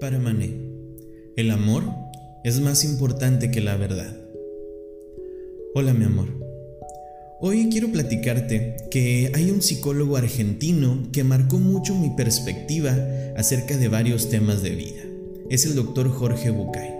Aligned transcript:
Para 0.00 0.18
Mané, 0.18 0.54
el 1.36 1.50
amor 1.50 1.84
es 2.42 2.58
más 2.60 2.84
importante 2.84 3.50
que 3.50 3.60
la 3.60 3.76
verdad. 3.76 4.16
Hola 5.74 5.92
mi 5.92 6.06
amor. 6.06 6.28
Hoy 7.38 7.68
quiero 7.70 7.92
platicarte 7.92 8.76
que 8.90 9.30
hay 9.34 9.50
un 9.50 9.60
psicólogo 9.60 10.16
argentino 10.16 11.10
que 11.12 11.22
marcó 11.22 11.58
mucho 11.58 11.94
mi 11.94 12.08
perspectiva 12.08 12.96
acerca 13.36 13.76
de 13.76 13.88
varios 13.88 14.30
temas 14.30 14.62
de 14.62 14.70
vida. 14.70 15.02
Es 15.50 15.66
el 15.66 15.74
doctor 15.74 16.08
Jorge 16.08 16.48
Bucay. 16.48 16.94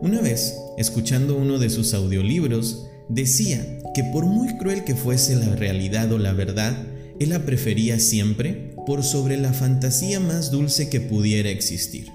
Una 0.00 0.22
vez, 0.22 0.56
escuchando 0.78 1.36
uno 1.36 1.58
de 1.58 1.68
sus 1.68 1.92
audiolibros, 1.92 2.86
decía 3.10 3.80
que 3.94 4.02
por 4.02 4.24
muy 4.24 4.56
cruel 4.56 4.84
que 4.84 4.94
fuese 4.94 5.36
la 5.36 5.54
realidad 5.56 6.10
o 6.10 6.18
la 6.18 6.32
verdad, 6.32 6.74
él 7.20 7.28
la 7.28 7.44
prefería 7.44 7.98
siempre 7.98 8.73
por 8.86 9.02
sobre 9.02 9.36
la 9.36 9.52
fantasía 9.52 10.20
más 10.20 10.50
dulce 10.50 10.88
que 10.88 11.00
pudiera 11.00 11.50
existir. 11.50 12.10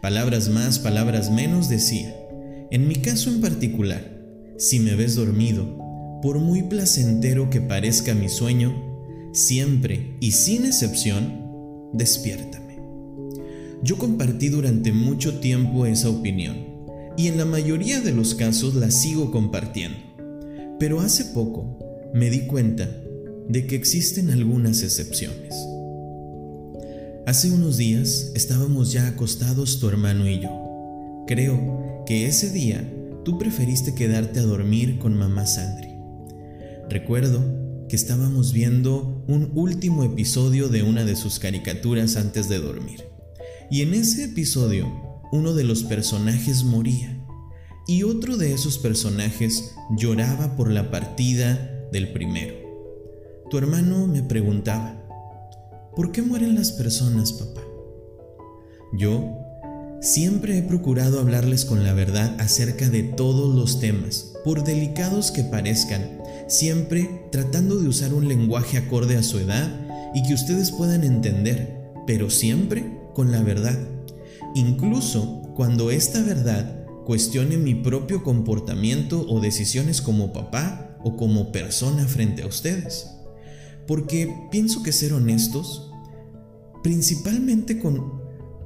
Palabras 0.00 0.48
más, 0.48 0.78
palabras 0.78 1.30
menos 1.30 1.68
decía. 1.68 2.14
En 2.70 2.86
mi 2.86 2.96
caso 2.96 3.30
en 3.30 3.40
particular, 3.40 4.18
si 4.56 4.78
me 4.78 4.94
ves 4.94 5.16
dormido, 5.16 5.78
por 6.22 6.38
muy 6.38 6.62
placentero 6.62 7.50
que 7.50 7.60
parezca 7.60 8.14
mi 8.14 8.28
sueño, 8.28 8.74
siempre 9.32 10.16
y 10.20 10.32
sin 10.32 10.66
excepción, 10.66 11.90
despiértame. 11.92 12.78
Yo 13.82 13.98
compartí 13.98 14.48
durante 14.48 14.92
mucho 14.92 15.38
tiempo 15.38 15.86
esa 15.86 16.10
opinión 16.10 16.56
y 17.16 17.28
en 17.28 17.38
la 17.38 17.44
mayoría 17.44 18.00
de 18.00 18.12
los 18.12 18.34
casos 18.34 18.74
la 18.74 18.90
sigo 18.90 19.30
compartiendo. 19.30 19.98
Pero 20.78 21.00
hace 21.00 21.24
poco 21.26 21.78
me 22.14 22.30
di 22.30 22.46
cuenta 22.46 22.88
de 23.48 23.66
que 23.66 23.76
existen 23.76 24.30
algunas 24.30 24.82
excepciones. 24.82 25.54
Hace 27.28 27.50
unos 27.50 27.76
días 27.76 28.32
estábamos 28.34 28.90
ya 28.90 29.06
acostados 29.06 29.80
tu 29.80 29.86
hermano 29.86 30.26
y 30.26 30.40
yo. 30.40 31.24
Creo 31.26 32.02
que 32.06 32.24
ese 32.26 32.48
día 32.48 32.90
tú 33.22 33.38
preferiste 33.38 33.94
quedarte 33.94 34.40
a 34.40 34.44
dormir 34.44 34.98
con 34.98 35.12
mamá 35.12 35.44
Sandri. 35.44 35.90
Recuerdo 36.88 37.44
que 37.86 37.96
estábamos 37.96 38.54
viendo 38.54 39.26
un 39.28 39.52
último 39.54 40.04
episodio 40.04 40.70
de 40.70 40.82
una 40.82 41.04
de 41.04 41.16
sus 41.16 41.38
caricaturas 41.38 42.16
antes 42.16 42.48
de 42.48 42.60
dormir. 42.60 43.04
Y 43.70 43.82
en 43.82 43.92
ese 43.92 44.24
episodio 44.24 44.90
uno 45.30 45.52
de 45.52 45.64
los 45.64 45.82
personajes 45.82 46.64
moría 46.64 47.22
y 47.86 48.04
otro 48.04 48.38
de 48.38 48.54
esos 48.54 48.78
personajes 48.78 49.74
lloraba 49.98 50.56
por 50.56 50.70
la 50.70 50.90
partida 50.90 51.88
del 51.92 52.10
primero. 52.10 52.54
Tu 53.50 53.58
hermano 53.58 54.06
me 54.06 54.22
preguntaba, 54.22 55.04
¿Por 55.98 56.12
qué 56.12 56.22
mueren 56.22 56.54
las 56.54 56.70
personas, 56.70 57.32
papá? 57.32 57.60
Yo 58.92 59.36
siempre 60.00 60.56
he 60.56 60.62
procurado 60.62 61.18
hablarles 61.18 61.64
con 61.64 61.82
la 61.82 61.92
verdad 61.92 62.36
acerca 62.38 62.88
de 62.88 63.02
todos 63.02 63.52
los 63.52 63.80
temas, 63.80 64.32
por 64.44 64.62
delicados 64.62 65.32
que 65.32 65.42
parezcan, 65.42 66.22
siempre 66.46 67.26
tratando 67.32 67.80
de 67.80 67.88
usar 67.88 68.14
un 68.14 68.28
lenguaje 68.28 68.78
acorde 68.78 69.16
a 69.16 69.24
su 69.24 69.40
edad 69.40 69.68
y 70.14 70.22
que 70.22 70.34
ustedes 70.34 70.70
puedan 70.70 71.02
entender, 71.02 71.90
pero 72.06 72.30
siempre 72.30 72.96
con 73.12 73.32
la 73.32 73.42
verdad. 73.42 73.76
Incluso 74.54 75.42
cuando 75.56 75.90
esta 75.90 76.22
verdad 76.22 76.86
cuestione 77.06 77.56
mi 77.56 77.74
propio 77.74 78.22
comportamiento 78.22 79.26
o 79.28 79.40
decisiones 79.40 80.00
como 80.00 80.32
papá 80.32 80.96
o 81.02 81.16
como 81.16 81.50
persona 81.50 82.06
frente 82.06 82.44
a 82.44 82.46
ustedes. 82.46 83.08
Porque 83.88 84.32
pienso 84.52 84.84
que 84.84 84.92
ser 84.92 85.12
honestos 85.14 85.87
principalmente 86.88 87.78
con... 87.78 88.14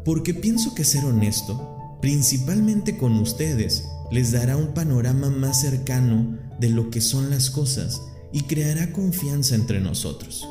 Porque 0.05 0.33
pienso 0.33 0.77
que 0.77 0.85
ser 0.85 1.05
honesto, 1.05 1.99
principalmente 2.01 2.97
con 2.97 3.15
ustedes, 3.15 3.89
les 4.13 4.31
dará 4.31 4.57
un 4.57 4.75
panorama 4.75 5.29
más 5.29 5.63
cercano 5.63 6.39
de 6.61 6.69
lo 6.69 6.89
que 6.89 7.01
son 7.01 7.31
las 7.31 7.51
cosas 7.51 8.01
y 8.33 8.43
creará 8.43 8.93
confianza 8.93 9.57
entre 9.57 9.81
nosotros. 9.81 10.49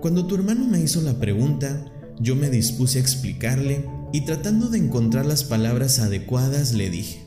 Cuando 0.00 0.26
tu 0.26 0.34
hermano 0.34 0.66
me 0.66 0.80
hizo 0.80 1.00
la 1.00 1.20
pregunta, 1.20 1.92
yo 2.18 2.34
me 2.34 2.50
dispuse 2.50 2.98
a 2.98 3.02
explicarle 3.02 3.88
y 4.12 4.22
tratando 4.22 4.68
de 4.68 4.78
encontrar 4.78 5.26
las 5.26 5.44
palabras 5.44 6.00
adecuadas 6.00 6.72
le 6.72 6.90
dije, 6.90 7.24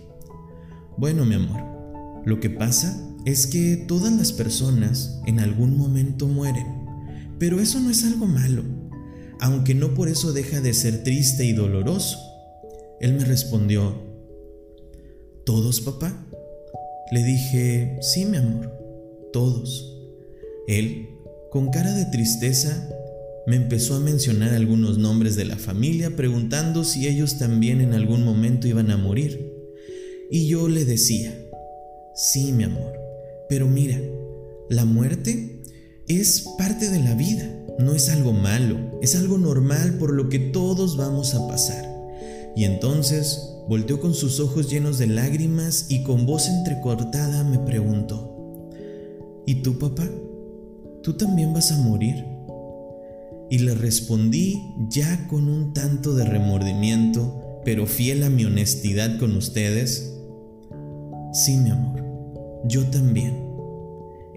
bueno 0.98 1.24
mi 1.24 1.36
amor, 1.36 1.64
lo 2.26 2.42
que 2.42 2.50
pasa 2.50 3.02
es 3.24 3.48
que 3.48 3.78
todas 3.78 4.12
las 4.12 4.34
personas 4.34 5.22
en 5.26 5.40
algún 5.40 5.78
momento 5.78 6.28
mueren, 6.28 6.68
pero 7.40 7.62
eso 7.62 7.80
no 7.80 7.90
es 7.90 8.04
algo 8.04 8.26
malo 8.26 8.87
aunque 9.40 9.74
no 9.74 9.94
por 9.94 10.10
eso 10.10 10.34
deja 10.34 10.62
de 10.62 10.74
ser 10.74 11.04
triste 11.04 11.46
y 11.46 11.54
doloroso. 11.54 12.18
Él 13.00 13.14
me 13.14 13.26
respondió, 13.26 13.96
¿todos, 15.46 15.82
papá? 15.82 16.26
Le 17.12 17.24
dije, 17.24 17.98
sí, 18.02 18.26
mi 18.26 18.38
amor, 18.38 18.72
todos. 19.32 19.98
Él, 20.68 21.10
con 21.52 21.70
cara 21.70 21.94
de 21.94 22.06
tristeza, 22.06 22.90
me 23.48 23.56
empezó 23.56 23.96
a 23.96 24.02
mencionar 24.02 24.54
algunos 24.54 24.98
nombres 24.98 25.38
de 25.38 25.46
la 25.46 25.56
familia 25.56 26.16
preguntando 26.16 26.84
si 26.84 27.08
ellos 27.08 27.38
también 27.38 27.80
en 27.80 27.94
algún 27.94 28.26
momento 28.26 28.68
iban 28.68 28.92
a 28.92 28.98
morir. 28.98 29.54
Y 30.30 30.48
yo 30.48 30.68
le 30.68 30.84
decía, 30.84 31.34
sí, 32.14 32.52
mi 32.52 32.66
amor, 32.66 32.92
pero 33.48 33.68
mira, 33.68 34.02
la 34.70 34.84
muerte 34.84 35.57
es 36.08 36.46
parte 36.58 36.90
de 36.90 37.00
la 37.00 37.14
vida 37.14 37.58
no 37.78 37.94
es 37.94 38.10
algo 38.10 38.34
malo, 38.34 38.78
es 39.02 39.16
algo 39.16 39.38
normal 39.38 39.98
por 40.00 40.12
lo 40.12 40.30
que 40.30 40.40
todos 40.40 40.98
vamos 40.98 41.36
a 41.36 41.48
pasar. 41.48 41.86
Y 42.56 42.64
entonces 42.64 43.54
volteó 43.68 44.00
con 44.00 44.16
sus 44.16 44.40
ojos 44.40 44.70
llenos 44.70 44.98
de 44.98 45.08
lágrimas 45.08 45.86
y 45.90 46.02
con 46.04 46.26
voz 46.26 46.50
entrecortada 46.50 47.44
me 47.44 47.60
preguntó, 47.60 48.34
¿Y 49.46 49.62
tú, 49.62 49.78
papá? 49.78 50.04
¿Tú 51.04 51.14
también 51.14 51.54
vas 51.54 51.72
a 51.72 51.78
morir? 51.78 52.26
Y 53.50 53.60
le 53.60 53.76
respondí 53.76 54.62
ya 54.90 55.28
con 55.28 55.48
un 55.48 55.74
tanto 55.74 56.16
de 56.16 56.26
remordimiento, 56.26 57.62
pero 57.64 57.86
fiel 57.86 58.24
a 58.24 58.30
mi 58.30 58.44
honestidad 58.44 59.18
con 59.20 59.36
ustedes, 59.38 60.14
sí, 61.32 61.56
mi 61.58 61.70
amor, 61.70 62.04
yo 62.66 62.86
también. 62.88 63.46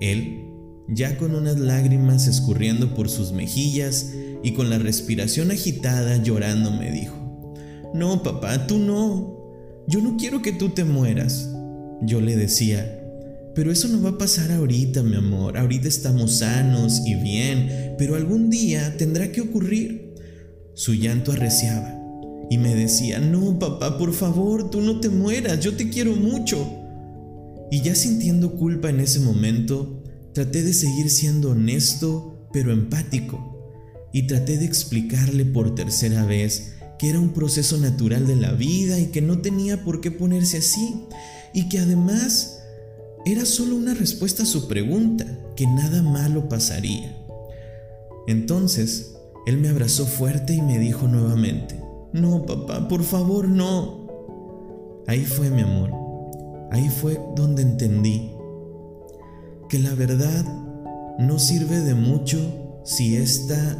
Él 0.00 0.49
ya 0.92 1.16
con 1.16 1.34
unas 1.34 1.58
lágrimas 1.58 2.26
escurriendo 2.26 2.94
por 2.94 3.08
sus 3.08 3.32
mejillas 3.32 4.12
y 4.42 4.52
con 4.52 4.70
la 4.70 4.78
respiración 4.78 5.50
agitada 5.50 6.22
llorando 6.22 6.70
me 6.70 6.90
dijo, 6.90 7.54
No, 7.94 8.22
papá, 8.22 8.66
tú 8.66 8.78
no. 8.78 9.84
Yo 9.86 10.00
no 10.00 10.16
quiero 10.16 10.42
que 10.42 10.52
tú 10.52 10.70
te 10.70 10.84
mueras. 10.84 11.48
Yo 12.02 12.20
le 12.20 12.36
decía, 12.36 13.00
pero 13.54 13.72
eso 13.72 13.88
no 13.88 14.00
va 14.00 14.10
a 14.10 14.18
pasar 14.18 14.52
ahorita, 14.52 15.02
mi 15.02 15.16
amor. 15.16 15.58
Ahorita 15.58 15.88
estamos 15.88 16.38
sanos 16.38 17.02
y 17.04 17.14
bien, 17.16 17.94
pero 17.98 18.14
algún 18.14 18.48
día 18.48 18.96
tendrá 18.96 19.32
que 19.32 19.40
ocurrir. 19.40 20.14
Su 20.74 20.94
llanto 20.94 21.32
arreciaba 21.32 21.96
y 22.48 22.58
me 22.58 22.74
decía, 22.74 23.18
no, 23.18 23.58
papá, 23.58 23.98
por 23.98 24.12
favor, 24.12 24.70
tú 24.70 24.80
no 24.80 25.00
te 25.00 25.08
mueras, 25.08 25.60
yo 25.60 25.74
te 25.74 25.90
quiero 25.90 26.14
mucho. 26.16 26.66
Y 27.70 27.82
ya 27.82 27.94
sintiendo 27.94 28.56
culpa 28.56 28.90
en 28.90 29.00
ese 29.00 29.20
momento, 29.20 29.99
Traté 30.32 30.62
de 30.62 30.72
seguir 30.72 31.10
siendo 31.10 31.50
honesto, 31.50 32.48
pero 32.52 32.72
empático, 32.72 34.08
y 34.12 34.28
traté 34.28 34.58
de 34.58 34.64
explicarle 34.64 35.44
por 35.44 35.74
tercera 35.74 36.24
vez 36.24 36.74
que 36.98 37.08
era 37.08 37.18
un 37.18 37.30
proceso 37.30 37.78
natural 37.78 38.26
de 38.26 38.36
la 38.36 38.52
vida 38.52 38.98
y 38.98 39.06
que 39.06 39.22
no 39.22 39.40
tenía 39.40 39.84
por 39.84 40.00
qué 40.00 40.10
ponerse 40.10 40.58
así, 40.58 41.06
y 41.52 41.68
que 41.68 41.78
además 41.78 42.60
era 43.24 43.44
solo 43.44 43.74
una 43.74 43.94
respuesta 43.94 44.44
a 44.44 44.46
su 44.46 44.68
pregunta, 44.68 45.26
que 45.56 45.66
nada 45.66 46.02
malo 46.02 46.48
pasaría. 46.48 47.16
Entonces, 48.28 49.14
él 49.46 49.58
me 49.58 49.68
abrazó 49.68 50.06
fuerte 50.06 50.54
y 50.54 50.62
me 50.62 50.78
dijo 50.78 51.08
nuevamente, 51.08 51.80
no, 52.12 52.46
papá, 52.46 52.86
por 52.86 53.02
favor, 53.02 53.48
no. 53.48 54.06
Ahí 55.06 55.24
fue 55.24 55.50
mi 55.50 55.62
amor, 55.62 55.90
ahí 56.70 56.88
fue 56.88 57.18
donde 57.34 57.62
entendí 57.62 58.30
que 59.70 59.78
la 59.78 59.94
verdad 59.94 60.44
no 61.20 61.38
sirve 61.38 61.78
de 61.78 61.94
mucho 61.94 62.82
si 62.84 63.16
esta 63.16 63.78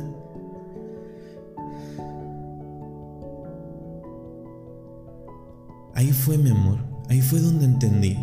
Ahí 5.94 6.12
fue 6.12 6.38
mi 6.38 6.48
amor, 6.48 6.78
ahí 7.08 7.20
fue 7.20 7.40
donde 7.40 7.66
entendí 7.66 8.16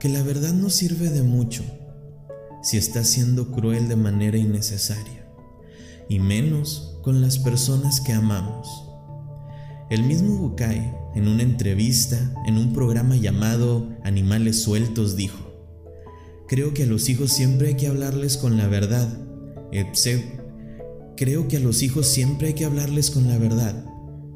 que 0.00 0.08
la 0.08 0.22
verdad 0.22 0.54
no 0.54 0.70
sirve 0.70 1.10
de 1.10 1.22
mucho 1.22 1.62
si 2.62 2.78
está 2.78 3.04
siendo 3.04 3.52
cruel 3.52 3.88
de 3.88 3.94
manera 3.94 4.38
innecesaria, 4.38 5.28
y 6.08 6.18
menos 6.18 6.98
con 7.02 7.20
las 7.20 7.38
personas 7.38 8.00
que 8.00 8.12
amamos. 8.12 8.68
El 9.88 10.02
mismo 10.02 10.36
Bukai, 10.36 10.96
en 11.14 11.28
una 11.28 11.44
entrevista 11.44 12.18
en 12.46 12.58
un 12.58 12.72
programa 12.72 13.14
llamado 13.14 13.86
Animales 14.02 14.62
Sueltos, 14.62 15.14
dijo, 15.14 15.45
Creo 16.48 16.72
que 16.74 16.84
a 16.84 16.86
los 16.86 17.08
hijos 17.08 17.32
siempre 17.32 17.68
hay 17.68 17.74
que 17.74 17.88
hablarles 17.88 18.36
con 18.36 18.56
la 18.56 18.68
verdad. 18.68 19.08
Creo 21.16 21.48
que 21.48 21.56
a 21.56 21.60
los 21.60 21.82
hijos 21.82 22.06
siempre 22.06 22.48
hay 22.48 22.54
que 22.54 22.64
hablarles 22.64 23.10
con 23.10 23.28
la 23.28 23.38
verdad. 23.38 23.84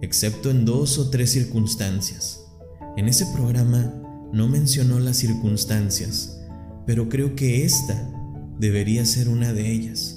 excepto 0.02 0.50
en 0.50 0.64
dos 0.64 0.98
o 0.98 1.10
tres 1.10 1.30
circunstancias. 1.30 2.46
En 2.96 3.08
ese 3.08 3.26
programa 3.34 3.94
no 4.32 4.48
mencionó 4.48 4.98
las 4.98 5.18
circunstancias, 5.18 6.40
pero 6.86 7.08
creo 7.08 7.36
que 7.36 7.64
esta 7.64 8.10
debería 8.58 9.04
ser 9.04 9.28
una 9.28 9.52
de 9.52 9.70
ellas. 9.70 10.16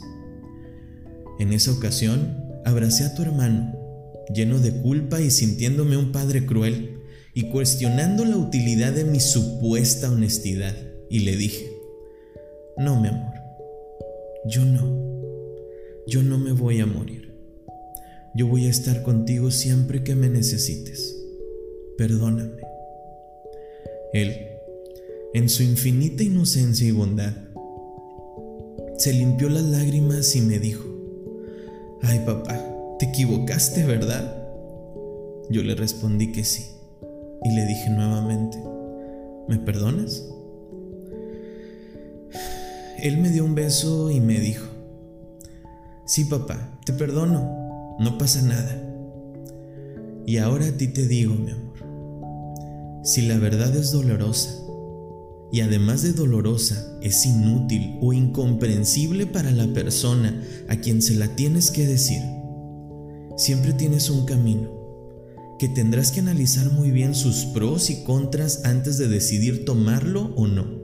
En 1.40 1.52
esa 1.52 1.72
ocasión, 1.72 2.38
abracé 2.66 3.04
a 3.04 3.16
tu 3.16 3.22
hermano, 3.24 3.74
lleno 4.34 4.60
de 4.60 4.72
culpa 4.82 5.22
y 5.22 5.32
sintiéndome 5.32 5.98
un 5.98 6.12
padre 6.12 6.46
cruel, 6.46 7.00
y 7.34 7.50
cuestionando 7.50 8.26
la 8.26 8.38
utilidad 8.38 8.94
de 8.94 9.04
mi 9.06 9.20
supuesta 9.20 10.12
honestidad, 10.12 10.76
y 11.10 11.20
le 11.20 11.36
dije, 11.36 11.73
no, 12.78 13.00
mi 13.00 13.08
amor, 13.08 13.34
yo 14.46 14.66
no, 14.66 14.82
yo 16.08 16.24
no 16.24 16.38
me 16.38 16.52
voy 16.52 16.82
a 16.82 16.86
morir. 16.86 17.34
Yo 18.36 18.48
voy 18.48 18.66
a 18.66 18.70
estar 18.70 19.04
contigo 19.04 19.52
siempre 19.52 20.04
que 20.04 20.16
me 20.16 20.28
necesites. 20.28 21.16
Perdóname. 21.98 22.62
Él, 24.12 24.36
en 25.36 25.50
su 25.50 25.62
infinita 25.62 26.24
inocencia 26.24 26.88
y 26.88 26.92
bondad, 26.92 27.34
se 28.98 29.14
limpió 29.14 29.50
las 29.50 29.64
lágrimas 29.64 30.36
y 30.36 30.42
me 30.42 30.58
dijo, 30.58 30.84
Ay 32.02 32.24
papá, 32.26 32.60
te 32.98 33.06
equivocaste, 33.06 33.86
¿verdad? 33.86 34.36
Yo 35.50 35.62
le 35.62 35.76
respondí 35.76 36.32
que 36.32 36.44
sí, 36.44 36.66
y 37.44 37.56
le 37.56 37.66
dije 37.66 37.90
nuevamente, 37.92 38.58
¿me 39.48 39.60
perdonas? 39.60 40.24
Él 43.04 43.18
me 43.18 43.30
dio 43.30 43.44
un 43.44 43.54
beso 43.54 44.10
y 44.12 44.22
me 44.22 44.40
dijo, 44.40 44.66
Sí 46.06 46.24
papá, 46.24 46.80
te 46.86 46.94
perdono, 46.94 47.98
no 48.00 48.18
pasa 48.18 48.42
nada. 48.42 48.82
Y 50.26 50.38
ahora 50.38 50.68
a 50.68 50.72
ti 50.72 50.88
te 50.88 51.06
digo, 51.06 51.36
mi 51.36 51.52
amor, 51.52 53.04
si 53.04 53.24
la 53.24 53.38
verdad 53.38 53.76
es 53.76 53.92
dolorosa, 53.92 54.58
y 55.52 55.60
además 55.60 56.02
de 56.02 56.14
dolorosa, 56.14 56.98
es 57.02 57.26
inútil 57.26 57.98
o 58.02 58.14
incomprensible 58.14 59.26
para 59.26 59.52
la 59.52 59.68
persona 59.74 60.42
a 60.70 60.78
quien 60.78 61.02
se 61.02 61.16
la 61.16 61.28
tienes 61.36 61.72
que 61.72 61.86
decir. 61.86 62.22
Siempre 63.36 63.74
tienes 63.74 64.10
un 64.10 64.26
camino 64.26 64.70
que 65.60 65.68
tendrás 65.68 66.14
que 66.14 66.22
analizar 66.22 66.72
muy 66.72 66.92
bien 66.92 67.16
sus 67.16 67.44
pros 67.48 67.90
y 67.90 68.06
contras 68.06 68.64
antes 68.64 68.98
de 68.98 69.10
decidir 69.10 69.66
tomarlo 69.66 70.34
o 70.38 70.48
no. 70.48 70.82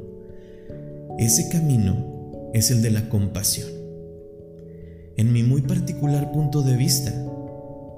Ese 1.18 1.48
camino 1.50 2.09
es 2.54 2.72
el 2.72 2.82
de 2.82 2.92
la 2.92 3.10
compasión. 3.10 3.70
En 5.18 5.34
mi 5.34 5.44
muy 5.44 5.62
particular 5.62 6.32
punto 6.32 6.62
de 6.62 6.76
vista, 6.76 7.14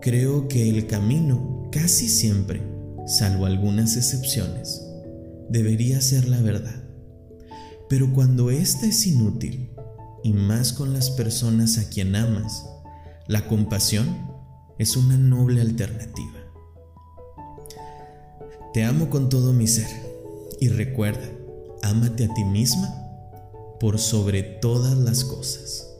creo 0.01 0.47
que 0.47 0.69
el 0.69 0.87
camino 0.87 1.69
casi 1.71 2.09
siempre, 2.09 2.61
salvo 3.05 3.45
algunas 3.45 3.95
excepciones, 3.95 4.83
debería 5.49 6.01
ser 6.01 6.27
la 6.27 6.41
verdad. 6.41 6.83
Pero 7.87 8.13
cuando 8.13 8.51
ésta 8.51 8.87
es 8.87 9.05
inútil, 9.05 9.69
y 10.23 10.33
más 10.33 10.73
con 10.73 10.93
las 10.93 11.09
personas 11.09 11.77
a 11.77 11.89
quien 11.89 12.15
amas, 12.15 12.65
la 13.27 13.47
compasión 13.47 14.07
es 14.77 14.95
una 14.97 15.17
noble 15.17 15.61
alternativa. 15.61 16.39
Te 18.73 18.83
amo 18.83 19.09
con 19.09 19.29
todo 19.29 19.51
mi 19.51 19.67
ser 19.67 19.89
y 20.59 20.69
recuerda, 20.69 21.27
ámate 21.83 22.25
a 22.25 22.33
ti 22.33 22.43
misma 22.45 23.00
por 23.81 23.97
sobre 23.97 24.43
todas 24.43 24.95
las 24.95 25.23
cosas. 25.23 25.90